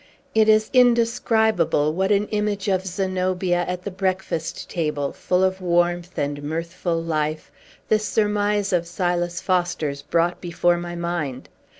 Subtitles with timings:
[0.33, 6.01] It is indescribable what an image of Zenobia at the breakfast table, full of warm
[6.17, 7.51] and mirthful life
[7.87, 11.49] this surmise of Silas Foster's brought before my mind.